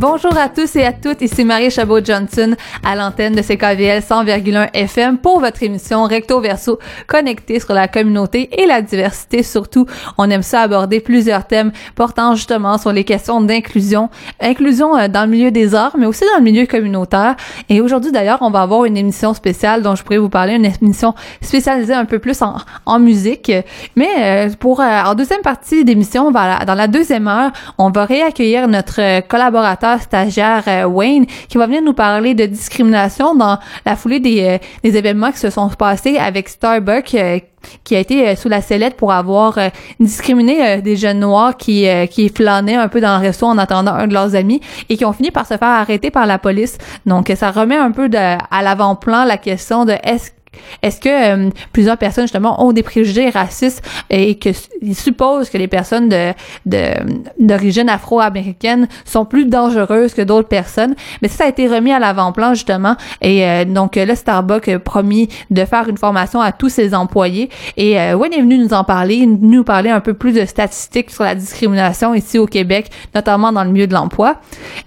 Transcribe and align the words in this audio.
Bonjour 0.00 0.34
à 0.38 0.48
tous 0.48 0.76
et 0.76 0.86
à 0.86 0.94
toutes, 0.94 1.20
ici 1.20 1.44
Marie 1.44 1.70
Chabot-Johnson 1.70 2.56
à 2.82 2.96
l'antenne 2.96 3.34
de 3.34 3.42
CKVL 3.42 4.00
100,1 4.00 4.70
FM 4.72 5.18
pour 5.18 5.40
votre 5.40 5.62
émission 5.62 6.04
Recto 6.04 6.40
Verso 6.40 6.78
connectée 7.06 7.60
sur 7.60 7.74
la 7.74 7.86
communauté 7.86 8.48
et 8.58 8.64
la 8.64 8.80
diversité 8.80 9.42
surtout. 9.42 9.84
On 10.16 10.30
aime 10.30 10.40
ça 10.42 10.62
aborder 10.62 11.00
plusieurs 11.00 11.46
thèmes 11.46 11.70
portant 11.96 12.34
justement 12.34 12.78
sur 12.78 12.94
les 12.94 13.04
questions 13.04 13.42
d'inclusion, 13.42 14.08
inclusion 14.40 14.96
euh, 14.96 15.08
dans 15.08 15.26
le 15.26 15.32
milieu 15.32 15.50
des 15.50 15.74
arts 15.74 15.94
mais 15.98 16.06
aussi 16.06 16.24
dans 16.32 16.38
le 16.38 16.44
milieu 16.44 16.64
communautaire. 16.64 17.36
Et 17.68 17.82
aujourd'hui 17.82 18.10
d'ailleurs, 18.10 18.38
on 18.40 18.50
va 18.50 18.62
avoir 18.62 18.86
une 18.86 18.96
émission 18.96 19.34
spéciale 19.34 19.82
dont 19.82 19.96
je 19.96 20.02
pourrais 20.02 20.16
vous 20.16 20.30
parler, 20.30 20.54
une 20.54 20.64
émission 20.64 21.14
spécialisée 21.42 21.92
un 21.92 22.06
peu 22.06 22.18
plus 22.18 22.40
en, 22.40 22.56
en 22.86 22.98
musique. 22.98 23.52
Mais 23.96 24.08
euh, 24.18 24.48
pour 24.58 24.80
euh, 24.80 25.02
en 25.04 25.14
deuxième 25.14 25.42
partie 25.42 25.84
d'émission, 25.84 26.30
dans 26.30 26.74
la 26.74 26.88
deuxième 26.88 27.28
heure, 27.28 27.50
on 27.76 27.90
va 27.90 28.06
réaccueillir 28.06 28.66
notre 28.66 29.20
collaborateur 29.28 29.89
stagiaire 29.98 30.64
euh, 30.66 30.84
Wayne 30.84 31.26
qui 31.48 31.58
va 31.58 31.66
venir 31.66 31.82
nous 31.82 31.92
parler 31.92 32.34
de 32.34 32.46
discrimination 32.46 33.34
dans 33.34 33.58
la 33.84 33.96
foulée 33.96 34.20
des, 34.20 34.58
euh, 34.84 34.88
événements 34.88 35.32
qui 35.32 35.38
se 35.38 35.50
sont 35.50 35.68
passés 35.70 36.16
avec 36.16 36.48
Starbucks 36.48 37.14
euh, 37.14 37.38
qui 37.84 37.94
a 37.94 37.98
été 37.98 38.34
sous 38.36 38.48
la 38.48 38.62
sellette 38.62 38.96
pour 38.96 39.12
avoir 39.12 39.58
discriminé 40.00 40.80
des 40.80 40.96
jeunes 40.96 41.20
noirs 41.20 41.58
qui 41.58 41.86
qui 42.10 42.30
flânaient 42.30 42.76
un 42.76 42.88
peu 42.88 43.02
dans 43.02 43.18
le 43.18 43.26
resto 43.26 43.44
en 43.44 43.58
attendant 43.58 43.92
un 43.92 44.06
de 44.06 44.14
leurs 44.14 44.34
amis 44.34 44.62
et 44.88 44.96
qui 44.96 45.04
ont 45.04 45.12
fini 45.12 45.30
par 45.30 45.44
se 45.46 45.58
faire 45.58 45.68
arrêter 45.68 46.10
par 46.10 46.24
la 46.24 46.38
police. 46.38 46.78
Donc 47.04 47.30
ça 47.36 47.50
remet 47.50 47.76
un 47.76 47.90
peu 47.90 48.08
de, 48.08 48.16
à 48.16 48.62
l'avant-plan 48.62 49.24
la 49.24 49.36
question 49.36 49.84
de 49.84 49.92
est-ce 50.02 50.30
est-ce 50.82 51.00
que 51.00 51.08
euh, 51.08 51.50
plusieurs 51.72 51.96
personnes 51.96 52.24
justement 52.24 52.64
ont 52.64 52.72
des 52.72 52.82
préjugés 52.82 53.30
racistes 53.30 53.82
et 54.08 54.36
qu'ils 54.36 54.54
supposent 54.94 55.48
que 55.50 55.58
les 55.58 55.68
personnes 55.68 56.08
de 56.08 56.32
d'origine 57.38 57.88
afro-américaine 57.88 58.88
sont 59.04 59.24
plus 59.24 59.46
dangereuses 59.46 60.14
que 60.14 60.22
d'autres 60.22 60.48
personnes? 60.48 60.94
Mais 61.22 61.28
ça, 61.28 61.44
a 61.44 61.48
été 61.48 61.68
remis 61.68 61.92
à 61.92 61.98
l'avant-plan 61.98 62.54
justement. 62.54 62.96
Et 63.20 63.44
euh, 63.44 63.64
donc 63.64 63.96
le 63.96 64.14
Starbucks 64.14 64.68
a 64.68 64.78
promis 64.78 65.28
de 65.50 65.64
faire 65.64 65.88
une 65.88 65.98
formation 65.98 66.40
à 66.40 66.52
tous 66.52 66.68
ses 66.68 66.94
employés. 66.94 67.50
Et 67.76 68.00
euh, 68.00 68.14
Wayne 68.14 68.32
est 68.32 68.40
venu 68.40 68.58
nous 68.58 68.72
en 68.72 68.84
parler, 68.84 69.26
nous 69.26 69.64
parler 69.64 69.90
un 69.90 70.00
peu 70.00 70.14
plus 70.14 70.32
de 70.32 70.44
statistiques 70.44 71.10
sur 71.10 71.24
la 71.24 71.34
discrimination 71.34 72.14
ici 72.14 72.38
au 72.38 72.46
Québec, 72.46 72.90
notamment 73.14 73.52
dans 73.52 73.64
le 73.64 73.70
milieu 73.70 73.86
de 73.86 73.94
l'emploi. 73.94 74.36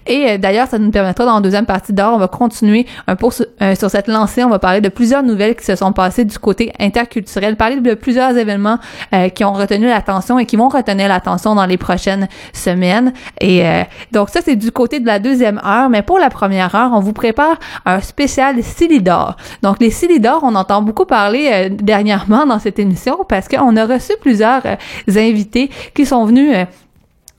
Et 0.08 0.38
d'ailleurs, 0.38 0.68
ça 0.68 0.78
nous 0.78 0.92
permettra 0.92 1.26
dans 1.26 1.36
la 1.36 1.42
deuxième 1.42 1.66
partie 1.66 1.94
d'heure, 1.94 2.14
on 2.14 2.18
va 2.18 2.28
continuer 2.28 2.86
un 3.08 3.16
peu 3.16 3.30
sur, 3.32 3.46
sur 3.78 3.90
cette 3.90 4.08
lancée, 4.08 4.44
on 4.44 4.50
va 4.50 4.60
parler 4.60 4.82
de 4.82 4.90
plusieurs 4.90 5.24
nouvelles 5.24 5.53
qui 5.56 5.66
se 5.66 5.76
sont 5.76 5.94
passés 5.94 6.26
du 6.26 6.38
côté 6.40 6.72
interculturel, 6.80 7.56
parler 7.56 7.80
de 7.80 7.94
plusieurs 7.94 8.38
événements 8.38 8.78
euh, 9.14 9.30
qui 9.30 9.44
ont 9.44 9.54
retenu 9.54 9.88
l'attention 9.88 10.40
et 10.40 10.46
qui 10.46 10.56
vont 10.56 10.70
retenir 10.70 11.08
l'attention 11.08 11.56
dans 11.56 11.66
les 11.66 11.78
prochaines 11.78 12.28
semaines. 12.54 13.14
Et 13.40 13.66
euh, 13.66 13.84
donc 14.12 14.30
ça, 14.30 14.42
c'est 14.44 14.56
du 14.56 14.72
côté 14.72 15.00
de 15.00 15.06
la 15.06 15.20
deuxième 15.20 15.60
heure, 15.66 15.90
mais 15.90 16.02
pour 16.02 16.20
la 16.20 16.30
première 16.30 16.74
heure, 16.76 16.92
on 16.94 17.00
vous 17.00 17.14
prépare 17.14 17.58
un 17.86 18.00
spécial 18.02 18.62
Silidor. 18.64 19.36
Donc 19.62 19.78
les 19.80 19.92
Silidor, 19.92 20.42
on 20.44 20.56
entend 20.56 20.82
beaucoup 20.82 21.06
parler 21.06 21.50
euh, 21.52 21.70
dernièrement 21.70 22.46
dans 22.46 22.60
cette 22.60 22.80
émission 22.80 23.20
parce 23.28 23.48
qu'on 23.48 23.76
a 23.76 23.86
reçu 23.86 24.14
plusieurs 24.22 24.64
invités 25.08 25.70
qui 25.94 26.06
sont 26.06 26.26
venus 26.26 26.56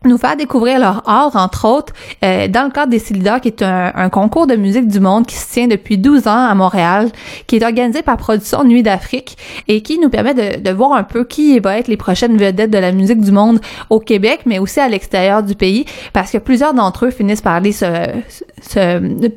nous 0.05 0.19
faire 0.19 0.37
découvrir 0.37 0.79
leur 0.79 1.09
art, 1.09 1.37
entre 1.37 1.67
autres, 1.69 1.93
euh, 2.25 2.49
dans 2.49 2.65
le 2.65 2.71
cadre 2.71 2.91
des 2.91 2.99
Célidors, 2.99 3.41
qui 3.41 3.49
est 3.49 3.63
un, 3.63 4.09
concours 4.11 4.47
de 4.47 4.57
musique 4.57 4.89
du 4.89 5.01
monde 5.01 5.27
qui 5.27 5.35
se 5.35 5.53
tient 5.53 5.67
depuis 5.67 5.99
12 5.99 6.29
ans 6.29 6.47
à 6.47 6.55
Montréal, 6.55 7.11
qui 7.47 7.57
est 7.57 7.65
organisé 7.65 8.03
par 8.03 8.17
Production 8.17 8.65
Nuit 8.65 8.83
d'Afrique 8.83 9.37
et 9.69 9.83
qui 9.83 9.99
nous 9.99 10.09
permet 10.11 10.35
de, 10.35 10.61
de, 10.61 10.71
voir 10.71 10.93
un 10.93 11.03
peu 11.03 11.25
qui 11.25 11.59
va 11.59 11.79
être 11.79 11.89
les 11.89 11.97
prochaines 11.97 12.37
vedettes 12.37 12.71
de 12.71 12.79
la 12.79 12.93
musique 12.93 13.21
du 13.21 13.33
monde 13.33 13.61
au 13.91 14.01
Québec, 14.01 14.41
mais 14.47 14.59
aussi 14.59 14.81
à 14.81 14.89
l'extérieur 14.89 15.43
du 15.43 15.55
pays, 15.55 15.85
parce 16.13 16.31
que 16.31 16.39
plusieurs 16.39 16.75
d'entre 16.75 17.07
eux 17.07 17.11
finissent 17.11 17.41
par 17.41 17.55
aller 17.55 17.73
se, 17.73 17.87
se 18.29 18.45
se 18.75 19.29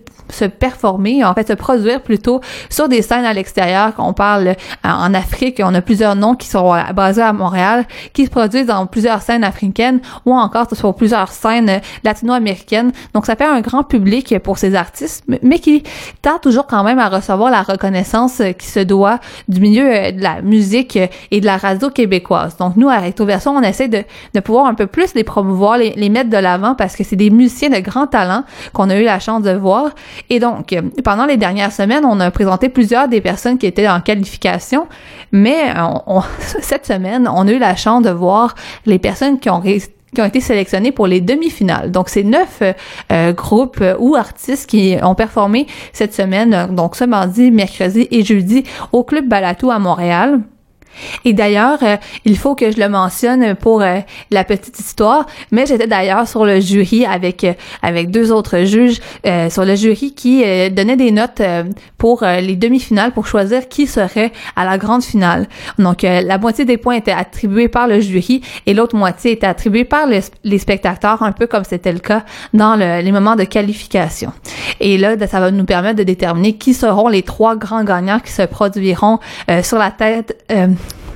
performer, 0.45 1.23
en 1.23 1.33
fait 1.33 1.47
se 1.47 1.53
produire 1.53 2.01
plutôt 2.01 2.41
sur 2.69 2.89
des 2.89 3.01
scènes 3.01 3.25
à 3.25 3.33
l'extérieur. 3.33 3.93
On 3.97 4.13
parle 4.13 4.47
euh, 4.47 4.53
en 4.83 5.13
Afrique, 5.13 5.61
on 5.63 5.73
a 5.73 5.81
plusieurs 5.81 6.15
noms 6.15 6.35
qui 6.35 6.47
sont 6.47 6.73
euh, 6.73 6.81
basés 6.93 7.21
à 7.21 7.33
Montréal, 7.33 7.85
qui 8.13 8.25
se 8.25 8.29
produisent 8.29 8.67
dans 8.67 8.85
plusieurs 8.85 9.21
scènes 9.21 9.43
africaines 9.43 9.99
ou 10.25 10.33
encore 10.33 10.67
sur 10.73 10.93
plusieurs 10.95 11.31
scènes 11.31 11.69
euh, 11.69 11.79
latino-américaines. 12.03 12.91
Donc 13.13 13.25
ça 13.25 13.35
fait 13.35 13.45
un 13.45 13.61
grand 13.61 13.83
public 13.83 14.37
pour 14.39 14.57
ces 14.57 14.75
artistes, 14.75 15.23
mais 15.41 15.59
qui 15.59 15.83
tend 16.21 16.39
toujours 16.39 16.67
quand 16.67 16.83
même 16.83 16.99
à 16.99 17.09
recevoir 17.09 17.51
la 17.51 17.61
reconnaissance 17.61 18.41
qui 18.57 18.67
se 18.67 18.79
doit 18.79 19.19
du 19.47 19.59
milieu 19.59 20.11
de 20.11 20.21
la 20.21 20.41
musique 20.41 20.97
et 21.31 21.41
de 21.41 21.45
la 21.45 21.57
radio 21.57 21.89
québécoise. 21.89 22.57
Donc 22.57 22.75
nous, 22.75 22.89
à 22.89 22.97
Recto 22.97 23.25
Version, 23.25 23.55
on 23.55 23.61
essaie 23.61 23.87
de, 23.87 24.03
de 24.33 24.39
pouvoir 24.39 24.65
un 24.65 24.73
peu 24.73 24.87
plus 24.87 25.13
les 25.13 25.23
promouvoir, 25.23 25.77
les 25.77 26.09
mettre 26.09 26.29
de 26.29 26.37
l'avant 26.37 26.75
parce 26.75 26.95
que 26.95 27.03
c'est 27.03 27.15
des 27.15 27.29
musiciens 27.29 27.69
de 27.69 27.79
grand 27.79 28.07
talent 28.07 28.43
qu'on 28.73 28.89
a 28.89 28.97
eu 28.97 29.03
la 29.03 29.19
chance 29.19 29.43
de 29.43 29.51
voir 29.51 29.91
et 30.29 30.39
donc, 30.39 30.75
pendant 31.03 31.25
les 31.25 31.37
dernières 31.37 31.71
semaines, 31.71 32.05
on 32.05 32.19
a 32.19 32.31
présenté 32.31 32.69
plusieurs 32.69 33.07
des 33.07 33.21
personnes 33.21 33.57
qui 33.57 33.65
étaient 33.65 33.87
en 33.87 34.01
qualification, 34.01 34.87
mais 35.31 35.73
cette 36.39 36.85
semaine, 36.85 37.29
on 37.33 37.47
a 37.47 37.51
eu 37.51 37.59
la 37.59 37.75
chance 37.75 38.03
de 38.03 38.09
voir 38.09 38.55
les 38.85 38.99
personnes 38.99 39.39
qui 39.39 39.49
ont 39.49 39.61
qui 40.15 40.21
ont 40.21 40.25
été 40.25 40.39
sélectionnées 40.39 40.93
pour 40.93 41.05
les 41.05 41.19
demi-finales. 41.19 41.91
Donc, 41.91 42.09
c'est 42.09 42.23
neuf 42.23 42.63
euh, 43.11 43.33
groupes 43.33 43.83
ou 43.99 44.15
artistes 44.15 44.69
qui 44.69 44.95
ont 45.03 45.15
performé 45.15 45.67
cette 45.91 46.13
semaine, 46.13 46.73
donc 46.73 46.95
ce 46.95 47.03
mardi, 47.03 47.51
mercredi 47.51 48.07
et 48.09 48.23
jeudi, 48.23 48.63
au 48.93 49.03
Club 49.03 49.27
Balatou 49.27 49.69
à 49.69 49.79
Montréal. 49.79 50.39
Et 51.25 51.33
d'ailleurs, 51.33 51.79
euh, 51.83 51.97
il 52.25 52.37
faut 52.37 52.55
que 52.55 52.71
je 52.71 52.79
le 52.79 52.89
mentionne 52.89 53.55
pour 53.55 53.81
euh, 53.81 53.99
la 54.31 54.43
petite 54.43 54.79
histoire, 54.79 55.25
mais 55.51 55.65
j'étais 55.65 55.87
d'ailleurs 55.87 56.27
sur 56.27 56.45
le 56.45 56.59
jury 56.59 57.05
avec 57.05 57.43
euh, 57.43 57.53
avec 57.81 58.11
deux 58.11 58.31
autres 58.31 58.63
juges 58.63 58.99
sur 59.49 59.65
le 59.65 59.75
jury 59.75 60.13
qui 60.13 60.43
donnaient 60.71 60.95
des 60.95 61.11
notes 61.11 61.41
pour 61.97 62.23
les 62.23 62.55
demi-finales 62.55 63.11
pour 63.11 63.27
choisir 63.27 63.67
qui 63.67 63.87
serait 63.87 64.31
à 64.55 64.65
la 64.65 64.77
grande 64.77 65.03
finale. 65.03 65.47
Donc 65.77 66.01
la 66.03 66.37
moitié 66.37 66.65
des 66.65 66.77
points 66.77 66.95
étaient 66.95 67.11
attribués 67.11 67.67
par 67.67 67.87
le 67.87 67.99
jury 67.99 68.41
et 68.65 68.73
l'autre 68.73 68.95
moitié 68.95 69.31
était 69.31 69.47
attribuée 69.47 69.85
par 69.85 70.07
les, 70.07 70.57
spectateurs, 70.57 71.23
un 71.23 71.31
peu 71.31 71.47
comme 71.47 71.63
c'était 71.63 71.91
le 71.91 71.99
cas 71.99 72.23
dans 72.53 72.75
les 72.75 73.11
moments 73.11 73.35
de 73.35 73.43
qualification. 73.43 74.31
Et 74.79 74.97
là, 74.97 75.15
ça 75.27 75.39
va 75.39 75.51
nous 75.51 75.65
permettre 75.65 75.97
de 75.97 76.03
déterminer 76.03 76.53
qui 76.53 76.73
seront 76.73 77.09
les 77.09 77.23
trois 77.23 77.55
grands 77.55 77.83
gagnants 77.83 78.19
qui 78.19 78.31
se 78.31 78.43
produiront 78.43 79.19
sur 79.61 79.77
la 79.77 79.91
tête 79.91 80.43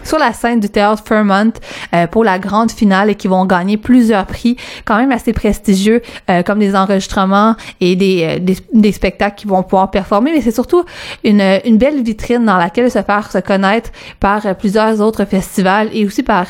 sur 0.04 0.18
la 0.20 0.34
scène 0.34 0.60
du 0.60 0.70
théâtre 0.70 1.04
Fairmont 1.06 1.54
euh, 1.94 2.08
pour 2.08 2.24
la 2.24 2.40
grande 2.40 2.72
finale 2.72 3.10
et 3.10 3.16
qui 3.16 3.28
vont 3.28 3.46
gagner 3.46 3.78
plusieurs 3.78 4.26
prix 4.26 4.58
quand 4.86 4.98
même 4.98 5.12
assez 5.12 5.34
prestigieux 5.34 6.02
euh, 6.30 6.44
comme 6.44 6.60
des 6.60 6.76
enregistrements 6.76 7.56
et 7.80 7.96
des, 7.96 8.40
euh, 8.40 8.56
des, 8.74 8.92
spectacles 8.92 9.36
qui 9.36 9.48
vont 9.48 9.64
pouvoir 9.64 9.92
performer. 9.92 10.32
Mais 10.34 10.42
c'est 10.42 10.52
surtout 10.52 10.84
une, 11.24 11.42
une 11.66 11.78
belle 11.78 12.02
vitrine 12.02 12.46
dans 12.46 12.58
laquelle 12.58 12.92
se 12.92 13.02
faire 13.02 13.32
se 13.32 13.38
connaître 13.38 13.92
par 14.20 14.56
plusieurs 14.56 15.00
autres 15.02 15.26
festivals 15.26 15.90
et 15.94 16.06
aussi 16.06 16.24
par 16.24 16.48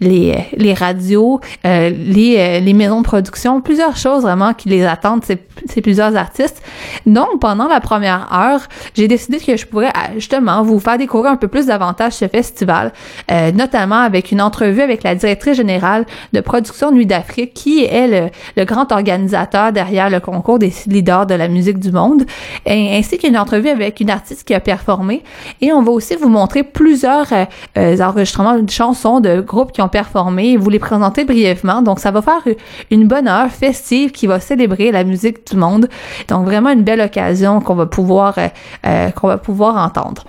les, 0.00 0.34
les 0.56 0.74
radios 0.74 1.40
les, 1.64 2.60
les 2.60 2.72
maisons 2.72 3.00
de 3.00 3.06
production. 3.06 3.60
Plusieurs 3.60 3.96
choses 3.96 4.22
vraiment 4.22 4.54
qui 4.54 4.68
les 4.68 4.84
attendent 4.84 5.24
ces, 5.24 5.38
ces 5.68 5.80
plusieurs 5.80 6.16
artistes. 6.16 6.62
Donc 7.06 7.40
pendant 7.40 7.68
la 7.68 7.80
première 7.80 8.32
heure 8.32 8.60
j'ai 8.94 9.08
décidé 9.08 9.38
que 9.38 9.56
je 9.56 9.66
pourrais 9.66 9.92
justement 10.14 10.62
vous 10.62 10.80
faire 10.80 10.98
découvrir 10.98 11.32
un 11.32 11.36
peu 11.36 11.48
plus 11.48 11.66
davantage 11.66 12.14
ce 12.14 12.28
festival 12.28 12.92
euh, 13.30 13.52
notamment 13.52 14.00
avec 14.00 14.32
une 14.32 14.40
entrevue 14.40 14.80
avec 14.80 15.02
la 15.02 15.14
directrice 15.14 15.56
générale 15.56 16.06
de 16.32 16.40
production 16.40 16.90
Nuit 16.90 17.06
d'Afrique, 17.06 17.54
qui 17.54 17.84
est 17.84 18.30
le, 18.56 18.64
grand 18.64 18.90
organisateur 18.92 19.72
derrière 19.72 20.10
le 20.10 20.20
concours 20.20 20.58
des 20.58 20.72
leaders 20.86 21.26
de 21.26 21.34
la 21.34 21.48
musique 21.48 21.78
du 21.78 21.92
monde, 21.92 22.24
ainsi 22.66 23.18
qu'une 23.18 23.36
entrevue 23.36 23.68
avec 23.68 24.00
une 24.00 24.10
artiste 24.10 24.44
qui 24.44 24.54
a 24.54 24.60
performé. 24.60 25.22
Et 25.60 25.72
on 25.72 25.82
va 25.82 25.92
aussi 25.92 26.16
vous 26.16 26.28
montrer 26.28 26.62
plusieurs 26.62 27.32
euh, 27.32 27.44
euh, 27.78 28.00
enregistrements 28.00 28.58
de 28.58 28.70
chansons 28.70 29.20
de 29.20 29.40
groupes 29.40 29.72
qui 29.72 29.82
ont 29.82 29.88
performé 29.88 30.52
et 30.52 30.56
vous 30.56 30.70
les 30.70 30.78
présenter 30.78 31.24
brièvement. 31.24 31.82
Donc 31.82 32.00
ça 32.00 32.10
va 32.10 32.22
faire 32.22 32.42
une 32.90 33.06
bonne 33.06 33.28
heure 33.28 33.50
festive 33.50 34.12
qui 34.12 34.26
va 34.26 34.40
célébrer 34.40 34.92
la 34.92 35.04
musique 35.04 35.46
du 35.50 35.56
monde. 35.56 35.88
Donc 36.28 36.44
vraiment 36.44 36.70
une 36.70 36.82
belle 36.82 37.00
occasion 37.00 37.60
qu'on 37.60 37.74
va 37.74 37.86
pouvoir 37.86 38.34
qu'on 38.82 39.28
va 39.28 39.38
pouvoir 39.38 39.76
entendre. 39.76 40.24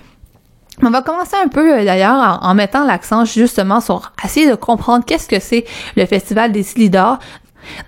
On 0.82 0.90
va 0.90 1.02
commencer 1.02 1.36
un 1.42 1.48
peu 1.48 1.78
euh, 1.80 1.84
d'ailleurs 1.84 2.38
en, 2.42 2.54
mettant 2.54 2.84
l'accent 2.84 3.24
justement 3.24 3.80
sur 3.80 4.12
essayer 4.24 4.48
de 4.48 4.54
comprendre 4.54 5.04
qu'est-ce 5.04 5.28
que 5.28 5.40
c'est 5.40 5.64
le 5.96 6.04
Festival 6.06 6.52
des 6.52 6.62
Silidors, 6.62 7.18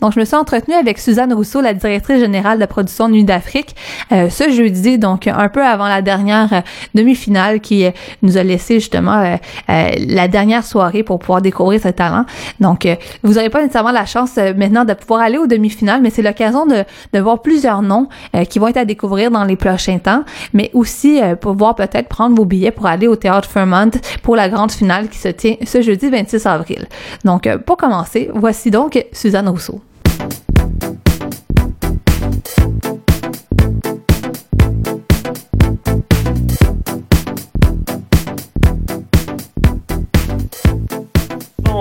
donc, 0.00 0.12
je 0.12 0.20
me 0.20 0.24
suis 0.24 0.36
entretenue 0.36 0.76
avec 0.76 0.98
Suzanne 0.98 1.32
Rousseau, 1.32 1.60
la 1.60 1.74
directrice 1.74 2.20
générale 2.20 2.58
de 2.58 2.66
production 2.66 3.08
de 3.08 3.14
Nuit 3.14 3.24
d'Afrique, 3.24 3.74
euh, 4.12 4.30
ce 4.30 4.50
jeudi, 4.50 4.98
donc 4.98 5.26
un 5.26 5.48
peu 5.48 5.64
avant 5.64 5.88
la 5.88 6.02
dernière 6.02 6.52
euh, 6.52 6.60
demi-finale 6.94 7.60
qui 7.60 7.84
euh, 7.84 7.90
nous 8.22 8.36
a 8.38 8.42
laissé 8.42 8.74
justement 8.74 9.38
la 9.68 10.28
dernière 10.28 10.64
soirée 10.64 11.02
pour 11.02 11.18
pouvoir 11.18 11.42
découvrir 11.42 11.80
ce 11.80 11.88
talent. 11.88 12.24
Donc, 12.60 12.86
vous 13.22 13.34
n'aurez 13.34 13.50
pas 13.50 13.60
nécessairement 13.60 13.90
la 13.90 14.06
chance 14.06 14.36
maintenant 14.56 14.84
de 14.84 14.94
pouvoir 14.94 15.20
aller 15.20 15.38
aux 15.38 15.46
demi-finales, 15.46 16.00
mais 16.02 16.10
c'est 16.10 16.22
l'occasion 16.22 16.66
de, 16.66 16.84
de 17.12 17.18
voir 17.18 17.42
plusieurs 17.42 17.82
noms 17.82 18.08
qui 18.48 18.58
vont 18.58 18.68
être 18.68 18.78
à 18.78 18.84
découvrir 18.84 19.30
dans 19.30 19.44
les 19.44 19.56
prochains 19.56 19.98
temps, 19.98 20.24
mais 20.52 20.70
aussi 20.74 21.20
pouvoir 21.40 21.74
peut-être 21.74 22.08
prendre 22.08 22.36
vos 22.36 22.44
billets 22.44 22.70
pour 22.70 22.86
aller 22.86 23.06
au 23.06 23.16
Théâtre 23.16 23.48
Fairmont 23.48 23.90
pour 24.22 24.36
la 24.36 24.48
grande 24.48 24.72
finale 24.72 25.08
qui 25.08 25.18
se 25.18 25.28
tient 25.28 25.56
ce 25.64 25.82
jeudi 25.82 26.08
26 26.08 26.46
avril. 26.46 26.86
Donc, 27.24 27.48
pour 27.66 27.76
commencer, 27.76 28.30
voici 28.34 28.70
donc 28.70 29.04
Suzanne 29.12 29.48
Rousseau. 29.48 29.67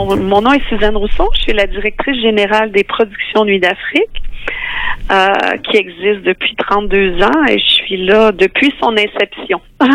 Mon, 0.06 0.42
nom 0.42 0.54
est 0.54 0.64
Suzanne 0.70 0.96
Rousseau. 0.96 1.30
Je 1.34 1.42
suis 1.42 1.54
la 1.54 1.66
directrice 1.66 2.22
générale 2.22 2.72
des 2.72 2.84
productions 2.84 3.46
Nuit 3.46 3.60
d'Afrique, 3.60 4.22
euh, 5.12 5.58
qui 5.64 5.78
existe 5.78 6.22
depuis 6.24 6.56
32 6.56 7.24
ans 7.24 7.46
et 7.50 7.58
je 7.58 7.66
suis 7.66 8.06
là 8.06 8.32
depuis 8.32 8.72
son 8.80 8.96
inception. 8.96 9.60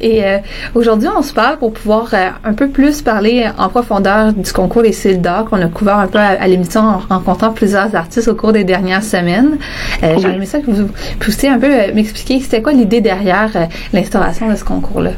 Et 0.00 0.24
euh, 0.24 0.38
aujourd'hui, 0.74 1.08
on 1.08 1.22
se 1.22 1.32
parle 1.34 1.58
pour 1.58 1.72
pouvoir 1.72 2.12
euh, 2.14 2.28
un 2.44 2.54
peu 2.54 2.68
plus 2.68 3.02
parler 3.02 3.48
en 3.58 3.68
profondeur 3.68 4.32
du 4.32 4.52
concours 4.52 4.82
des 4.82 4.92
Cils 4.92 5.20
d'or 5.20 5.46
qu'on 5.46 5.60
a 5.60 5.68
couvert 5.68 5.96
un 5.96 6.06
peu 6.06 6.18
à, 6.18 6.46
l'émission 6.46 6.80
en 6.82 6.98
rencontrant 6.98 7.52
plusieurs 7.52 7.96
artistes 7.96 8.28
au 8.28 8.34
cours 8.34 8.52
des 8.52 8.64
dernières 8.64 9.02
semaines. 9.02 9.58
Euh, 10.02 10.16
aimé 10.18 10.46
ça 10.46 10.60
que 10.60 10.70
vous 10.70 10.90
puissiez 11.18 11.48
un 11.48 11.58
peu 11.58 11.68
m'expliquer 11.92 12.38
c'était 12.40 12.62
quoi 12.62 12.72
l'idée 12.72 13.00
derrière 13.00 13.50
l'instauration 13.92 14.48
de 14.48 14.54
ce 14.54 14.64
concours-là? 14.64 15.12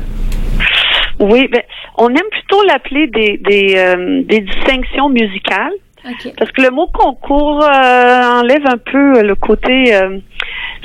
Oui, 1.18 1.48
ben, 1.48 1.60
on 2.00 2.08
aime 2.08 2.30
plutôt 2.30 2.62
l'appeler 2.64 3.06
des, 3.06 3.38
des, 3.38 4.24
des 4.24 4.40
distinctions 4.40 5.08
musicales. 5.08 5.74
Parce 6.38 6.50
que 6.52 6.62
le 6.62 6.70
mot 6.70 6.86
concours 6.86 7.62
enlève 7.62 8.66
un 8.66 8.78
peu 8.78 9.22
le 9.22 9.34
côté 9.34 9.92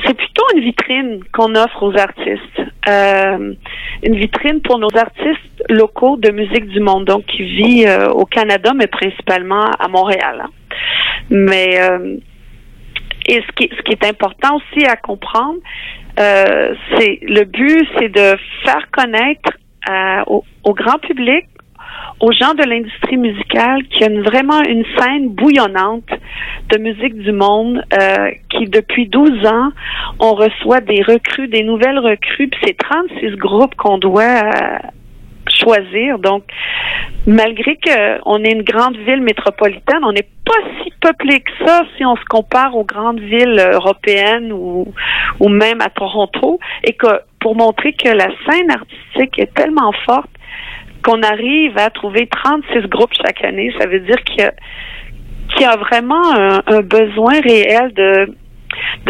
c'est 0.04 0.14
plutôt 0.14 0.44
une 0.56 0.62
vitrine 0.62 1.20
qu'on 1.32 1.56
offre 1.56 1.84
aux 1.84 1.98
artistes. 1.98 2.62
Euh, 2.88 3.54
une 4.04 4.16
vitrine 4.16 4.62
pour 4.62 4.78
nos 4.78 4.96
artistes 4.96 5.64
locaux 5.70 6.18
de 6.18 6.32
musique 6.32 6.68
du 6.68 6.80
monde, 6.80 7.06
donc 7.06 7.26
qui 7.26 7.44
vit 7.44 7.86
euh, 7.88 8.10
au 8.10 8.26
Canada, 8.26 8.72
mais 8.76 8.88
principalement 8.88 9.66
à 9.80 9.88
Montréal. 9.88 10.44
Hein. 10.44 10.50
Mais 11.30 11.80
euh, 11.82 12.18
et 13.28 13.42
ce 13.42 13.52
qui, 13.56 13.70
ce 13.76 13.82
qui 13.84 13.94
est 13.94 14.06
important 14.06 14.58
aussi 14.58 14.86
à 14.86 14.96
comprendre, 14.96 15.58
c'est 16.18 17.20
le 17.24 17.44
but, 17.44 17.88
c'est 17.98 18.10
de 18.10 18.38
faire 18.64 18.90
connaître 18.92 19.52
au, 20.28 20.44
au 20.64 20.74
grand 20.74 21.00
public 21.00 21.46
aux 22.20 22.32
gens 22.32 22.54
de 22.54 22.64
l'industrie 22.64 23.18
musicale 23.18 23.84
qui 23.90 24.04
a 24.04 24.10
vraiment 24.10 24.62
une 24.64 24.86
scène 24.98 25.30
bouillonnante 25.30 26.10
de 26.70 26.78
musique 26.78 27.18
du 27.18 27.32
monde 27.32 27.84
euh, 27.94 28.32
qui 28.50 28.66
depuis 28.66 29.08
12 29.08 29.46
ans 29.46 29.72
on 30.20 30.34
reçoit 30.34 30.82
des 30.82 31.02
recrues, 31.02 31.48
des 31.48 31.64
nouvelles 31.64 32.00
recrues, 32.00 32.48
puis 32.48 32.60
c'est 32.66 32.78
36 32.78 33.36
groupes 33.36 33.76
qu'on 33.76 33.98
doit 33.98 34.24
euh, 34.24 34.78
choisir. 35.50 36.20
Donc, 36.20 36.44
malgré 37.28 37.78
qu'on 37.78 38.44
est 38.44 38.52
une 38.52 38.64
grande 38.64 38.98
ville 38.98 39.22
métropolitaine, 39.22 40.04
on 40.04 40.14
n'est 40.14 40.28
pas 40.46 40.54
si 40.82 40.92
peuplé 41.02 41.42
que 41.42 41.66
ça 41.66 41.84
si 41.98 42.06
on 42.06 42.16
se 42.16 42.26
compare 42.26 42.76
aux 42.76 42.86
grandes 42.86 43.20
villes 43.20 43.62
européennes 43.74 44.52
ou, 44.54 44.94
ou 45.40 45.50
même 45.50 45.82
à 45.82 45.90
Toronto, 45.90 46.60
et 46.84 46.94
que 46.94 47.08
pour 47.46 47.56
montrer 47.56 47.94
que 47.94 48.10
la 48.10 48.30
scène 48.50 48.72
artistique 48.72 49.38
est 49.38 49.54
tellement 49.54 49.92
forte 50.04 50.32
qu'on 51.04 51.22
arrive 51.22 51.78
à 51.78 51.92
trouver 51.92 52.26
36 52.26 52.88
groupes 52.88 53.14
chaque 53.14 53.44
année, 53.44 53.72
ça 53.80 53.86
veut 53.86 54.00
dire 54.00 54.18
qu'il 54.24 54.52
y 55.60 55.64
a, 55.64 55.76
vraiment 55.76 56.34
un, 56.34 56.82
besoin 56.82 57.40
réel 57.42 57.94
de 57.94 58.34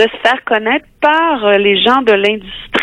se 0.02 0.18
faire 0.22 0.44
connaître 0.44 0.86
par 1.00 1.50
les 1.58 1.82
gens 1.82 2.02
de 2.02 2.12
l'industrie, 2.12 2.75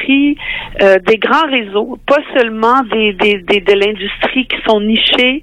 euh, 0.80 0.98
des 1.06 1.18
grands 1.18 1.48
réseaux, 1.50 1.98
pas 2.06 2.20
seulement 2.36 2.82
des, 2.84 3.12
des, 3.12 3.60
de 3.60 3.72
l'industrie 3.72 4.46
qui 4.46 4.56
sont 4.66 4.80
nichés. 4.80 5.42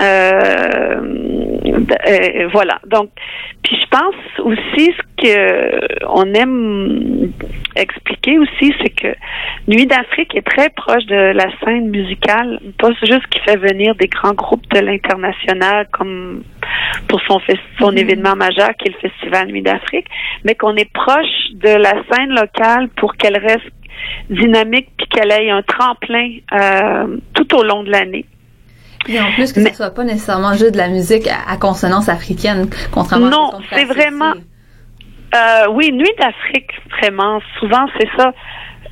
Euh, 0.00 1.00
voilà. 2.52 2.78
Donc, 2.86 3.10
puis 3.62 3.76
je 3.80 3.86
pense 3.88 4.14
aussi 4.40 4.92
ce 4.92 5.02
que 5.22 6.06
on 6.08 6.32
aime 6.34 7.32
expliquer 7.76 8.38
aussi, 8.38 8.74
c'est 8.82 8.90
que 8.90 9.14
Nuit 9.66 9.86
d'Afrique 9.86 10.34
est 10.34 10.46
très 10.46 10.70
proche 10.70 11.04
de 11.06 11.32
la 11.32 11.46
scène 11.60 11.90
musicale, 11.90 12.60
pas 12.78 12.90
juste 13.02 13.26
qui 13.28 13.40
fait 13.40 13.56
venir 13.56 13.94
des 13.96 14.08
grands 14.08 14.34
groupes 14.34 14.66
de 14.70 14.80
l'international 14.80 15.86
comme 15.92 16.42
pour 17.08 17.20
son, 17.22 17.40
son 17.78 17.92
mm-hmm. 17.92 17.98
événement 17.98 18.36
majeur 18.36 18.70
qui 18.78 18.88
est 18.88 18.94
le 19.02 19.08
Festival 19.08 19.48
Nuit 19.48 19.62
d'Afrique, 19.62 20.06
mais 20.44 20.54
qu'on 20.54 20.74
est 20.76 20.90
proche 20.92 21.52
de 21.52 21.70
la 21.70 21.94
scène 22.10 22.30
locale 22.30 22.88
pour 22.96 23.14
qu'elle 23.16 23.38
reste 23.38 23.70
dynamique 24.30 24.88
puis 24.96 25.06
qu'elle 25.08 25.32
ait 25.32 25.50
un 25.50 25.62
tremplin 25.62 26.30
euh, 26.52 27.16
tout 27.34 27.56
au 27.56 27.62
long 27.62 27.82
de 27.82 27.90
l'année. 27.90 28.24
Et 29.08 29.20
en 29.20 29.32
plus 29.32 29.52
que 29.52 29.62
ce 29.62 29.74
soit 29.74 29.94
pas 29.94 30.04
nécessairement 30.04 30.52
juste 30.52 30.72
de 30.72 30.78
la 30.78 30.88
musique 30.88 31.28
à, 31.28 31.56
consonance 31.56 32.08
africaine, 32.08 32.68
contrairement 32.92 33.30
non, 33.30 33.48
à 33.50 33.52
Non, 33.52 33.64
c'est 33.72 33.84
vraiment. 33.84 34.34
Euh, 35.34 35.66
oui, 35.70 35.92
Nuit 35.92 36.12
d'Afrique, 36.18 36.70
vraiment. 36.90 37.40
Souvent, 37.58 37.86
c'est 37.98 38.08
ça. 38.18 38.32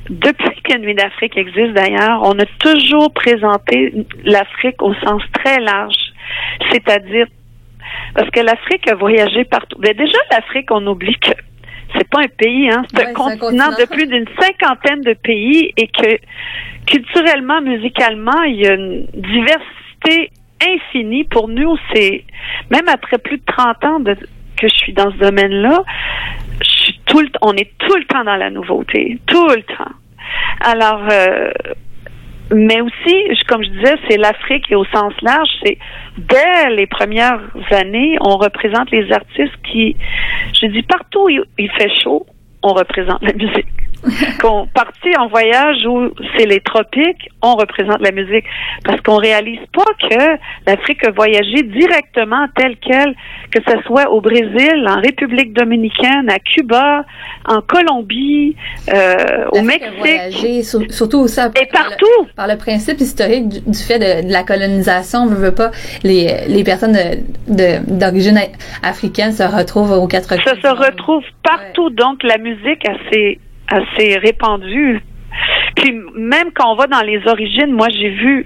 Depuis 0.09 0.61
que 0.63 0.77
Nuit 0.79 0.95
d'Afrique 0.95 1.37
existe 1.37 1.73
d'ailleurs, 1.73 2.21
on 2.23 2.39
a 2.39 2.45
toujours 2.59 3.11
présenté 3.13 3.93
l'Afrique 4.23 4.81
au 4.81 4.93
sens 4.95 5.21
très 5.33 5.59
large, 5.59 6.13
c'est-à-dire 6.71 7.27
parce 8.13 8.29
que 8.31 8.39
l'Afrique 8.39 8.89
a 8.89 8.95
voyagé 8.95 9.43
partout. 9.45 9.77
Mais 9.79 9.93
déjà, 9.93 10.17
l'Afrique, 10.31 10.71
on 10.71 10.85
oublie 10.87 11.15
que 11.19 11.31
c'est 11.95 12.09
pas 12.09 12.21
un 12.21 12.27
pays, 12.27 12.69
hein, 12.69 12.83
c'est 12.93 13.07
un, 13.07 13.13
continent 13.13 13.69
de 13.77 13.85
plus 13.85 14.07
d'une 14.07 14.27
cinquantaine 14.39 15.01
de 15.01 15.13
pays 15.13 15.71
et 15.77 15.87
que 15.87 16.17
culturellement, 16.85 17.61
musicalement, 17.61 18.43
il 18.43 18.61
y 18.61 18.67
a 18.67 18.73
une 18.73 19.05
diversité 19.13 20.31
infinie. 20.65 21.23
Pour 21.25 21.47
nous, 21.47 21.77
c'est 21.93 22.23
même 22.69 22.87
après 22.87 23.17
plus 23.17 23.37
de 23.37 23.43
30 23.45 23.85
ans 23.85 23.99
de, 23.99 24.13
que 24.13 24.67
je 24.67 24.75
suis 24.75 24.93
dans 24.93 25.11
ce 25.11 25.17
domaine-là, 25.17 25.83
je 26.61 26.69
suis 26.69 26.99
tout 27.05 27.19
le, 27.19 27.29
on 27.41 27.53
est 27.53 27.71
tout 27.77 27.95
le 27.95 28.05
temps 28.05 28.23
dans 28.23 28.35
la 28.35 28.49
nouveauté, 28.49 29.19
tout 29.27 29.47
le 29.47 29.63
temps. 29.63 29.91
Alors, 30.61 31.01
euh, 31.11 31.51
mais 32.53 32.81
aussi, 32.81 33.15
comme 33.47 33.63
je 33.63 33.69
disais, 33.69 33.95
c'est 34.09 34.17
l'Afrique 34.17 34.65
et 34.69 34.75
au 34.75 34.85
sens 34.85 35.13
large, 35.21 35.49
c'est 35.63 35.77
dès 36.17 36.69
les 36.75 36.87
premières 36.87 37.41
années, 37.71 38.17
on 38.21 38.37
représente 38.37 38.91
les 38.91 39.11
artistes 39.11 39.55
qui, 39.71 39.95
je 40.53 40.67
dis 40.67 40.83
partout 40.83 41.25
où 41.25 41.29
il 41.29 41.71
fait 41.71 41.91
chaud, 42.03 42.25
on 42.63 42.73
représente 42.73 43.21
la 43.21 43.33
musique. 43.33 43.86
qu'on 44.41 44.67
partit 44.67 45.15
en 45.17 45.27
voyage 45.27 45.85
où 45.85 46.09
c'est 46.35 46.45
les 46.45 46.59
tropiques, 46.61 47.29
on 47.41 47.55
représente 47.55 47.99
la 48.01 48.11
musique 48.11 48.45
parce 48.83 49.01
qu'on 49.01 49.17
réalise 49.17 49.59
pas 49.73 50.09
que 50.09 50.37
l'Afrique 50.65 51.03
a 51.05 51.11
voyagé 51.11 51.63
directement 51.63 52.47
telle 52.55 52.77
quelle, 52.77 53.15
que 53.51 53.59
ce 53.67 53.81
soit 53.83 54.09
au 54.11 54.21
Brésil, 54.21 54.85
en 54.87 55.01
République 55.01 55.53
dominicaine, 55.53 56.29
à 56.29 56.39
Cuba, 56.39 57.05
en 57.45 57.61
Colombie, 57.61 58.55
euh, 58.93 59.45
au 59.51 59.61
Mexique. 59.61 59.97
Voyagé, 59.97 60.63
surtout 60.63 61.19
aussi 61.19 61.39
et 61.39 61.65
partout 61.67 62.27
par 62.35 62.47
le 62.47 62.57
principe 62.57 62.99
historique 62.99 63.47
du, 63.49 63.77
fait 63.77 63.99
de, 63.99 64.31
la 64.31 64.43
colonisation, 64.43 65.19
on 65.19 65.27
veut 65.27 65.53
pas 65.53 65.71
les 66.03 66.47
les 66.47 66.63
personnes 66.63 66.97
d'origine 67.47 68.39
africaine 68.83 69.31
se 69.31 69.43
retrouvent 69.43 69.91
aux 69.91 70.07
quatre. 70.07 70.27
Ça 70.27 70.55
se 70.55 70.67
retrouve 70.67 71.23
partout, 71.43 71.89
donc 71.91 72.23
la 72.23 72.37
musique 72.37 72.87
a 72.87 72.93
ses 73.11 73.39
assez 73.67 74.17
répandu. 74.17 75.01
Puis 75.75 75.93
même 76.15 76.51
quand 76.53 76.71
on 76.71 76.75
va 76.75 76.87
dans 76.87 77.01
les 77.01 77.21
origines, 77.27 77.71
moi 77.71 77.87
j'ai 77.89 78.09
vu, 78.09 78.45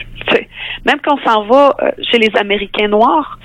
même 0.85 0.99
quand 1.03 1.15
on 1.15 1.29
s'en 1.29 1.43
va 1.45 1.75
euh, 1.81 1.91
chez 2.11 2.17
les 2.17 2.29
Américains 2.37 2.87
noirs, 2.87 3.39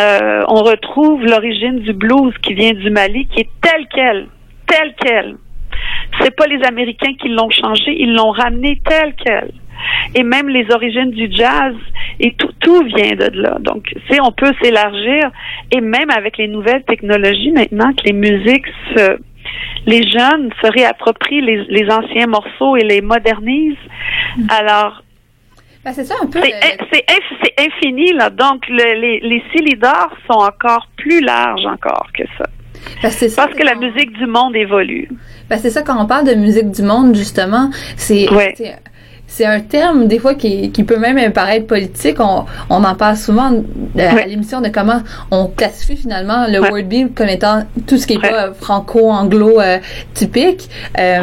euh, 0.00 0.42
on 0.48 0.62
retrouve 0.62 1.24
l'origine 1.24 1.80
du 1.80 1.92
blues 1.92 2.34
qui 2.42 2.54
vient 2.54 2.72
du 2.72 2.90
Mali, 2.90 3.26
qui 3.26 3.40
est 3.40 3.50
telle 3.60 3.86
quelle, 3.94 4.28
telle 4.66 4.94
quelle. 5.00 5.36
C'est 6.20 6.34
pas 6.34 6.46
les 6.46 6.62
Américains 6.64 7.14
qui 7.20 7.28
l'ont 7.28 7.50
changé, 7.50 7.94
ils 7.98 8.14
l'ont 8.14 8.30
ramené 8.30 8.80
telle 8.88 9.14
quelle. 9.14 9.52
Et 10.14 10.22
même 10.22 10.48
les 10.48 10.66
origines 10.72 11.10
du 11.10 11.28
jazz, 11.30 11.74
et 12.18 12.32
tout, 12.34 12.50
tout 12.60 12.82
vient 12.84 13.14
de 13.14 13.30
là. 13.40 13.58
Donc, 13.60 13.92
si 14.10 14.18
on 14.20 14.32
peut 14.32 14.52
s'élargir, 14.62 15.30
et 15.70 15.80
même 15.80 16.10
avec 16.10 16.38
les 16.38 16.48
nouvelles 16.48 16.84
technologies 16.84 17.52
maintenant, 17.52 17.92
que 17.92 18.04
les 18.04 18.14
musiques 18.14 18.66
se 18.94 19.18
les 19.86 20.02
jeunes 20.08 20.50
se 20.62 20.70
réapproprient 20.72 21.40
les, 21.40 21.86
anciens 21.90 22.26
morceaux 22.26 22.76
et 22.76 22.82
les 22.82 23.00
modernisent. 23.00 23.76
Alors, 24.48 25.02
ben, 25.84 25.92
c'est 25.92 26.04
ça 26.04 26.14
un 26.22 26.26
peu. 26.26 26.40
C'est 26.92 27.54
infini, 27.58 28.12
là. 28.12 28.30
Donc, 28.30 28.66
les, 28.68 29.20
les 29.20 29.42
cylindres 29.52 30.16
sont 30.28 30.38
encore 30.38 30.88
plus 30.96 31.20
larges 31.20 31.64
encore 31.64 32.08
que 32.12 32.24
ça. 32.36 32.44
Ben, 33.02 33.10
Parce 33.36 33.54
que, 33.54 33.64
la 33.64 33.74
musique 33.74 34.12
du 34.12 34.26
monde 34.26 34.56
évolue. 34.56 35.08
Ben, 35.48 35.58
c'est 35.58 35.70
ça, 35.70 35.82
quand 35.82 36.02
on 36.02 36.06
parle 36.06 36.26
de 36.26 36.34
musique 36.34 36.70
du 36.70 36.82
monde, 36.82 37.14
justement, 37.14 37.70
c'est 37.96 38.26
c'est 39.26 39.44
un 39.44 39.60
terme 39.60 40.06
des 40.06 40.18
fois 40.18 40.34
qui, 40.34 40.70
qui 40.70 40.84
peut 40.84 40.98
même 40.98 41.32
paraître 41.32 41.66
politique. 41.66 42.16
On, 42.20 42.44
on 42.70 42.84
en 42.84 42.94
parle 42.94 43.16
souvent 43.16 43.52
euh, 43.52 43.98
à 43.98 44.26
l'émission 44.26 44.60
de 44.60 44.68
comment 44.68 45.00
on 45.30 45.46
classifie 45.48 45.96
finalement 45.96 46.46
le 46.48 46.60
word 46.60 46.84
beat 46.84 47.14
comme 47.14 47.28
étant 47.28 47.62
tout 47.86 47.98
ce 47.98 48.06
qui 48.06 48.14
est 48.14 48.18
pas 48.18 48.52
franco-anglo 48.52 49.60
euh, 49.60 49.78
typique. 50.14 50.70
Euh. 50.98 51.22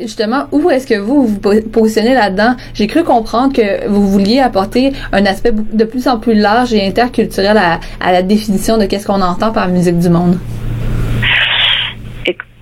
Justement, 0.00 0.44
où 0.50 0.70
est-ce 0.70 0.86
que 0.86 0.98
vous 0.98 1.26
vous 1.26 1.38
positionnez 1.38 2.14
là-dedans? 2.14 2.56
J'ai 2.72 2.86
cru 2.86 3.04
comprendre 3.04 3.52
que 3.52 3.86
vous 3.86 4.08
vouliez 4.08 4.40
apporter 4.40 4.94
un 5.12 5.26
aspect 5.26 5.52
de 5.52 5.84
plus 5.84 6.08
en 6.08 6.18
plus 6.18 6.32
large 6.32 6.72
et 6.72 6.86
interculturel 6.86 7.58
à, 7.58 7.80
à 8.00 8.12
la 8.12 8.22
définition 8.22 8.78
de 8.78 8.86
qu'est-ce 8.86 9.06
qu'on 9.06 9.20
entend 9.20 9.52
par 9.52 9.68
musique 9.68 9.98
du 9.98 10.08
monde. 10.08 10.38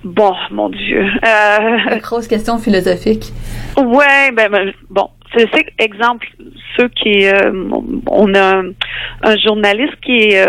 Bon, 0.03 0.33
mon 0.51 0.69
Dieu. 0.69 1.05
Euh... 1.25 1.99
grosse 2.01 2.27
question 2.27 2.57
philosophique. 2.57 3.31
Ouais, 3.77 4.31
ben, 4.33 4.49
ben 4.51 4.73
bon, 4.89 5.09
c'est 5.35 5.49
exemple. 5.79 6.27
ceux 6.77 6.89
qui 6.89 7.25
on 8.07 8.33
a 8.33 8.61
un, 9.23 9.37
journaliste 9.37 9.95
qui 10.03 10.17
est 10.17 10.45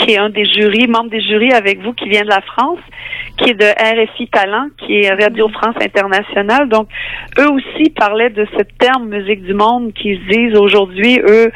qui 0.00 0.12
est 0.12 0.18
un 0.18 0.30
des 0.30 0.44
jurys, 0.46 0.86
membre 0.86 1.10
des 1.10 1.20
jurys 1.20 1.52
avec 1.52 1.80
vous, 1.82 1.92
qui 1.92 2.08
vient 2.08 2.22
de 2.22 2.28
la 2.28 2.40
France, 2.40 2.78
qui 3.36 3.50
est 3.50 3.54
de 3.54 3.64
RFI 3.64 4.28
Talent, 4.28 4.68
qui 4.78 5.02
est 5.02 5.10
Radio 5.10 5.48
France 5.48 5.76
Internationale. 5.80 6.68
Donc, 6.68 6.88
eux 7.38 7.50
aussi 7.50 7.90
parlaient 7.90 8.30
de 8.30 8.46
ce 8.56 8.62
terme 8.78 9.08
musique 9.08 9.42
du 9.42 9.54
monde 9.54 9.92
qu'ils 9.92 10.20
disent 10.26 10.56
aujourd'hui, 10.56 11.20
eux, 11.20 11.52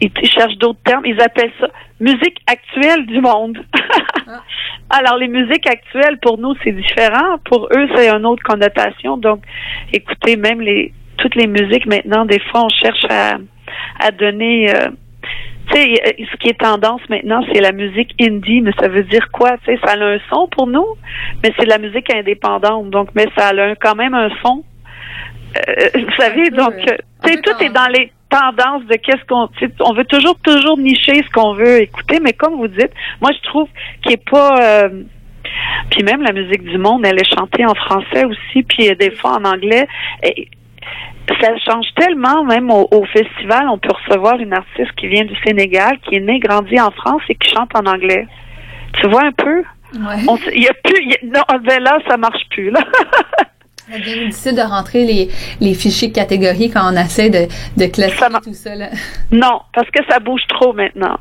ils 0.00 0.12
cherchent 0.24 0.58
d'autres 0.58 0.78
termes, 0.84 1.04
ils 1.04 1.20
appellent 1.20 1.52
ça 1.60 1.68
musique 2.00 2.38
actuelle 2.46 3.06
du 3.06 3.20
monde. 3.20 3.58
Alors, 4.90 5.18
les 5.18 5.28
musiques 5.28 5.66
actuelles, 5.66 6.18
pour 6.20 6.38
nous, 6.38 6.54
c'est 6.64 6.72
différent. 6.72 7.38
Pour 7.44 7.68
eux, 7.76 7.88
c'est 7.94 8.08
une 8.08 8.24
autre 8.24 8.42
connotation. 8.42 9.16
Donc, 9.16 9.42
écoutez, 9.92 10.36
même 10.36 10.60
les 10.60 10.92
toutes 11.18 11.34
les 11.34 11.46
musiques 11.46 11.86
maintenant, 11.86 12.24
des 12.24 12.40
fois, 12.50 12.64
on 12.64 12.68
cherche 12.68 13.04
à, 13.10 13.38
à 14.00 14.10
donner... 14.12 14.74
Euh, 14.74 14.88
tu 15.70 15.74
sais, 15.74 16.26
ce 16.30 16.36
qui 16.38 16.48
est 16.48 16.58
tendance 16.58 17.02
maintenant, 17.10 17.44
c'est 17.52 17.60
la 17.60 17.72
musique 17.72 18.14
indie, 18.18 18.62
mais 18.62 18.72
ça 18.80 18.88
veut 18.88 19.02
dire 19.02 19.28
quoi? 19.30 19.58
Tu 19.58 19.74
sais, 19.74 19.80
ça 19.84 19.92
a 19.92 20.02
un 20.02 20.18
son 20.30 20.48
pour 20.48 20.66
nous, 20.66 20.86
mais 21.42 21.52
c'est 21.58 21.66
de 21.66 21.70
la 21.70 21.76
musique 21.76 22.10
indépendante. 22.14 22.88
Donc, 22.88 23.10
mais 23.14 23.26
ça 23.36 23.48
a 23.48 23.74
quand 23.74 23.94
même 23.94 24.14
un 24.14 24.30
son. 24.42 24.64
Euh, 25.56 25.88
vous 25.94 26.16
savez, 26.16 26.48
donc, 26.48 26.72
tu 26.76 27.32
sais, 27.32 27.40
tout 27.42 27.62
est 27.62 27.68
dans 27.68 27.88
les 27.92 28.12
tendances 28.28 28.84
de 28.84 28.94
qu'est-ce 28.96 29.24
qu'on, 29.26 29.48
on 29.80 29.94
veut 29.94 30.04
toujours, 30.04 30.38
toujours 30.40 30.78
nicher 30.78 31.22
ce 31.22 31.30
qu'on 31.32 31.54
veut 31.54 31.82
écouter, 31.82 32.18
mais 32.22 32.32
comme 32.32 32.56
vous 32.56 32.68
dites, 32.68 32.92
moi, 33.20 33.30
je 33.32 33.48
trouve 33.48 33.68
qu'il 34.02 34.12
n'est 34.12 34.22
pas, 34.30 34.60
euh, 34.60 35.02
puis 35.90 36.02
même 36.02 36.22
la 36.22 36.32
musique 36.32 36.62
du 36.62 36.78
monde, 36.78 37.04
elle 37.06 37.18
est 37.18 37.34
chantée 37.34 37.64
en 37.64 37.74
français 37.74 38.24
aussi, 38.24 38.62
puis 38.62 38.94
des 38.96 39.10
fois 39.10 39.38
en 39.38 39.44
anglais. 39.44 39.86
Et 40.22 40.48
ça 41.40 41.48
change 41.58 41.86
tellement, 41.94 42.44
même 42.44 42.70
au, 42.70 43.04
festival, 43.12 43.68
on 43.70 43.78
peut 43.78 43.92
recevoir 43.92 44.38
une 44.38 44.52
artiste 44.52 44.92
qui 44.96 45.08
vient 45.08 45.24
du 45.24 45.36
Sénégal, 45.44 45.98
qui 46.02 46.16
est 46.16 46.20
née, 46.20 46.38
grandie 46.38 46.80
en 46.80 46.90
France 46.90 47.22
et 47.28 47.34
qui 47.34 47.50
chante 47.50 47.70
en 47.74 47.86
anglais. 47.86 48.26
Tu 48.94 49.08
vois 49.08 49.24
un 49.24 49.32
peu? 49.32 49.62
Ouais. 49.94 50.50
Il 50.54 50.62
y 50.62 50.68
a 50.68 50.74
plus, 50.74 51.04
non, 51.24 51.42
ben 51.62 51.82
là, 51.82 51.98
ça 52.08 52.16
marche 52.16 52.42
plus, 52.50 52.70
là. 52.70 52.80
C'est 53.90 54.00
bien 54.00 54.26
difficile 54.26 54.54
de 54.54 54.62
rentrer 54.62 55.04
les, 55.04 55.30
les 55.60 55.74
fichiers 55.74 56.12
catégories 56.12 56.70
quand 56.70 56.92
on 56.92 56.96
essaie 56.96 57.30
de, 57.30 57.48
de 57.76 57.86
classer 57.86 58.16
tout 58.44 58.52
ça. 58.52 58.74
Là. 58.74 58.88
Non, 59.30 59.60
parce 59.74 59.88
que 59.90 60.00
ça 60.08 60.18
bouge 60.18 60.42
trop 60.48 60.72
maintenant. 60.72 61.16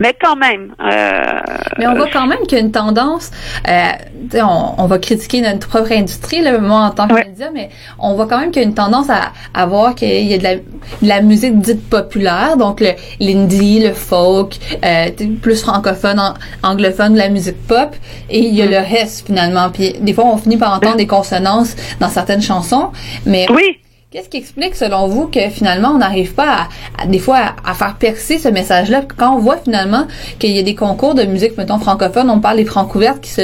Mais 0.00 0.14
quand 0.20 0.36
même. 0.36 0.74
Euh, 0.80 1.40
mais 1.78 1.86
on 1.86 1.94
voit 1.94 2.08
quand 2.12 2.26
même 2.26 2.40
qu'il 2.48 2.58
y 2.58 2.60
a 2.60 2.64
une 2.64 2.72
tendance. 2.72 3.30
Euh, 3.68 4.40
on, 4.42 4.74
on, 4.78 4.86
va 4.86 4.98
critiquer 4.98 5.40
notre 5.40 5.68
propre 5.68 5.92
industrie, 5.92 6.40
là, 6.40 6.58
moi 6.58 6.80
en 6.80 6.90
tant 6.90 7.06
que 7.08 7.14
média, 7.14 7.50
mais 7.52 7.70
on 7.98 8.14
voit 8.14 8.26
quand 8.26 8.38
même 8.38 8.50
qu'il 8.50 8.62
y 8.62 8.64
a 8.64 8.68
une 8.68 8.74
tendance 8.74 9.10
à, 9.10 9.32
à 9.52 9.66
voir 9.66 9.94
qu'il 9.94 10.08
y 10.08 10.34
a 10.34 10.38
de 10.38 10.42
la, 10.42 10.56
de 10.56 10.62
la, 11.02 11.20
musique 11.20 11.58
dite 11.58 11.88
populaire, 11.88 12.56
donc 12.56 12.82
l'indie, 13.20 13.84
le, 13.84 13.92
folk, 13.92 14.56
euh, 14.84 15.10
plus 15.42 15.62
francophone, 15.62 16.20
anglophone, 16.62 17.16
la 17.16 17.28
musique 17.28 17.66
pop, 17.66 17.94
et 18.30 18.40
il 18.40 18.54
y 18.54 18.62
a 18.62 18.66
mm. 18.66 18.70
le 18.70 18.78
reste 18.78 19.26
finalement. 19.26 19.70
Puis 19.70 19.94
des 20.00 20.12
fois, 20.12 20.24
on 20.26 20.36
finit 20.36 20.56
par 20.56 20.74
entendre 20.74 20.96
des 20.96 21.06
consonances 21.06 21.76
dans 22.04 22.10
certaines 22.10 22.42
chansons, 22.42 22.90
mais 23.26 23.46
oui. 23.50 23.78
Qu'est-ce 24.10 24.28
qui 24.28 24.36
explique, 24.36 24.76
selon 24.76 25.08
vous, 25.08 25.26
que 25.26 25.50
finalement, 25.50 25.88
on 25.88 25.98
n'arrive 25.98 26.34
pas 26.34 26.68
à, 27.02 27.06
des 27.08 27.18
fois 27.18 27.56
à, 27.64 27.74
faire 27.74 27.96
percer 27.96 28.38
ce 28.38 28.48
message-là? 28.48 29.02
Quand 29.16 29.34
on 29.34 29.40
voit 29.40 29.56
finalement 29.56 30.06
qu'il 30.38 30.52
y 30.52 30.60
a 30.60 30.62
des 30.62 30.76
concours 30.76 31.16
de 31.16 31.24
musique, 31.24 31.58
mettons, 31.58 31.80
francophone, 31.80 32.30
on 32.30 32.38
parle 32.38 32.58
des 32.58 32.64
francs 32.64 32.94
ouvertes 32.94 33.20
qui 33.20 33.30
se, 33.30 33.40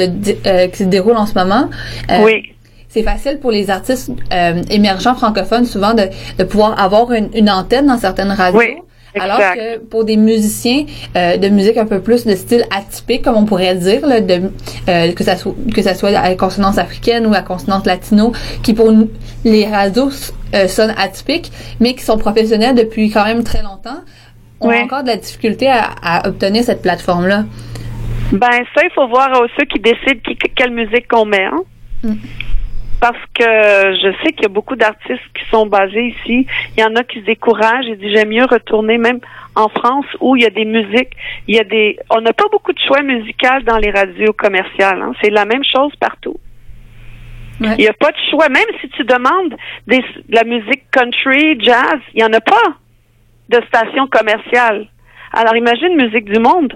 euh, 0.47 0.67
qui 0.67 0.77
se 0.77 0.83
déroulent 0.85 1.17
en 1.17 1.25
ce 1.25 1.33
moment. 1.33 1.69
Euh, 2.09 2.23
oui. 2.23 2.53
C'est 2.87 3.03
facile 3.03 3.39
pour 3.41 3.51
les 3.51 3.69
artistes 3.69 4.11
euh, 4.31 4.61
émergents 4.69 5.15
francophones 5.15 5.65
souvent 5.65 5.93
de, 5.93 6.03
de 6.37 6.43
pouvoir 6.45 6.81
avoir 6.81 7.11
une, 7.11 7.29
une 7.33 7.49
antenne 7.49 7.87
dans 7.87 7.97
certaines 7.97 8.31
radios. 8.31 8.59
Oui. 8.59 8.77
Alors 9.19 9.39
que 9.39 9.77
pour 9.77 10.05
des 10.05 10.17
musiciens 10.17 10.85
euh, 11.15 11.37
de 11.37 11.49
musique 11.49 11.77
un 11.77 11.85
peu 11.85 12.01
plus 12.01 12.25
de 12.25 12.35
style 12.35 12.65
atypique, 12.75 13.23
comme 13.23 13.35
on 13.35 13.45
pourrait 13.45 13.75
dire, 13.75 14.05
là, 14.05 14.21
de, 14.21 14.51
euh, 14.87 15.11
que 15.13 15.23
ça 15.23 15.35
soit 15.35 15.53
que 15.73 15.81
ça 15.81 15.95
soit 15.95 16.17
à 16.17 16.35
consonance 16.35 16.77
africaine 16.77 17.25
ou 17.27 17.33
à 17.33 17.41
consonance 17.41 17.85
latino, 17.85 18.31
qui 18.63 18.73
pour 18.73 18.91
les 19.43 19.67
radios 19.67 20.11
euh, 20.53 20.67
sonnent 20.67 20.95
atypiques, 20.97 21.51
mais 21.79 21.93
qui 21.93 22.03
sont 22.03 22.17
professionnels 22.17 22.75
depuis 22.75 23.09
quand 23.09 23.25
même 23.25 23.43
très 23.43 23.63
longtemps, 23.63 24.01
ont 24.61 24.71
encore 24.71 25.03
de 25.03 25.07
la 25.07 25.17
difficulté 25.17 25.67
à, 25.69 26.27
obtenir 26.27 26.63
cette 26.63 26.81
plateforme-là. 26.81 27.45
Ben 28.31 28.63
ça, 28.73 28.81
il 28.83 28.91
faut 28.95 29.07
voir 29.07 29.29
ceux 29.57 29.65
qui 29.65 29.79
décident 29.79 30.21
quelle 30.55 30.71
musique 30.71 31.07
qu'on 31.09 31.25
met. 31.25 31.43
Hein? 31.43 31.63
Mm 32.03 32.13
parce 33.01 33.17
que 33.33 33.43
je 33.43 34.13
sais 34.23 34.31
qu'il 34.31 34.43
y 34.43 34.45
a 34.45 34.49
beaucoup 34.49 34.75
d'artistes 34.75 35.27
qui 35.33 35.43
sont 35.49 35.65
basés 35.65 36.15
ici. 36.15 36.45
Il 36.77 36.81
y 36.81 36.83
en 36.83 36.95
a 36.95 37.03
qui 37.03 37.19
se 37.19 37.25
découragent 37.25 37.87
et 37.87 37.95
disent 37.95 38.13
j'aime 38.13 38.29
mieux 38.29 38.45
retourner 38.45 38.99
même 38.99 39.19
en 39.55 39.69
France 39.69 40.05
où 40.19 40.35
il 40.35 40.43
y 40.43 40.45
a 40.45 40.51
des 40.51 40.65
musiques, 40.65 41.13
il 41.47 41.55
y 41.55 41.59
a 41.59 41.63
des, 41.63 41.97
on 42.11 42.21
n'a 42.21 42.31
pas 42.31 42.45
beaucoup 42.51 42.71
de 42.71 42.79
choix 42.79 43.01
musical 43.01 43.63
dans 43.63 43.77
les 43.77 43.89
radios 43.89 44.33
commerciales. 44.33 45.01
Hein. 45.01 45.13
C'est 45.21 45.31
la 45.31 45.45
même 45.45 45.63
chose 45.63 45.91
partout. 45.99 46.37
Il 47.59 47.69
n'y 47.77 47.87
a 47.87 47.93
pas 47.93 48.11
de 48.11 48.17
choix. 48.29 48.49
Même 48.49 48.71
si 48.79 48.89
tu 48.89 49.03
demandes 49.03 49.55
des, 49.87 49.99
de 49.99 50.35
la 50.35 50.43
musique 50.43 50.89
country, 50.91 51.59
jazz, 51.59 51.99
il 52.13 52.17
n'y 52.17 52.23
en 52.23 52.33
a 52.33 52.41
pas 52.41 52.75
de 53.49 53.61
station 53.67 54.07
commerciale. 54.07 54.87
Alors 55.33 55.55
imagine 55.55 55.95
Musique 55.95 56.25
du 56.25 56.39
Monde. 56.39 56.73